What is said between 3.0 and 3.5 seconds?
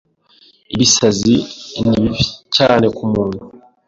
muntu